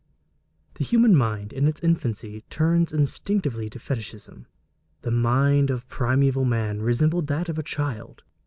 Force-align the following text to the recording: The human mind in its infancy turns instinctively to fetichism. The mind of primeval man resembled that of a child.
The 0.79 0.83
human 0.83 1.15
mind 1.15 1.53
in 1.53 1.67
its 1.67 1.79
infancy 1.81 2.43
turns 2.49 2.91
instinctively 2.91 3.69
to 3.69 3.77
fetichism. 3.77 4.47
The 5.03 5.11
mind 5.11 5.69
of 5.69 5.87
primeval 5.89 6.43
man 6.43 6.81
resembled 6.81 7.27
that 7.27 7.49
of 7.49 7.59
a 7.59 7.61
child. 7.61 8.23